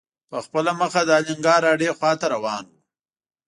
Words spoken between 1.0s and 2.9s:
د الینګار هډې خواته روان و.